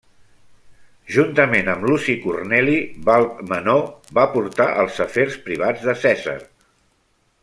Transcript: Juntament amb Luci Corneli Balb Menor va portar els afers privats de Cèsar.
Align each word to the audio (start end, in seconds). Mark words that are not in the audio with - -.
Juntament 1.15 1.67
amb 1.73 1.85
Luci 1.89 2.15
Corneli 2.23 2.79
Balb 3.09 3.43
Menor 3.53 3.85
va 4.21 4.27
portar 4.37 4.69
els 4.85 4.99
afers 5.09 5.37
privats 5.49 5.85
de 5.91 5.97
Cèsar. 6.07 6.39